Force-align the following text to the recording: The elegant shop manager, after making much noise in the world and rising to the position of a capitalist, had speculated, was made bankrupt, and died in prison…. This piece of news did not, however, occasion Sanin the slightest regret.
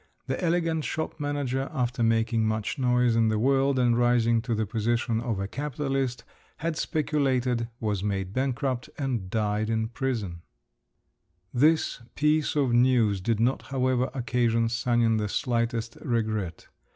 The 0.25 0.43
elegant 0.43 0.83
shop 0.83 1.19
manager, 1.19 1.69
after 1.71 2.01
making 2.01 2.47
much 2.47 2.79
noise 2.79 3.15
in 3.15 3.27
the 3.29 3.37
world 3.37 3.77
and 3.77 3.95
rising 3.95 4.41
to 4.41 4.55
the 4.55 4.65
position 4.65 5.21
of 5.21 5.39
a 5.39 5.47
capitalist, 5.47 6.23
had 6.57 6.75
speculated, 6.75 7.67
was 7.79 8.03
made 8.03 8.33
bankrupt, 8.33 8.89
and 8.97 9.29
died 9.29 9.69
in 9.69 9.89
prison…. 9.89 10.41
This 11.53 11.99
piece 12.15 12.55
of 12.55 12.73
news 12.73 13.21
did 13.21 13.39
not, 13.39 13.61
however, 13.61 14.09
occasion 14.15 14.69
Sanin 14.69 15.17
the 15.17 15.29
slightest 15.29 15.95
regret. 16.01 16.67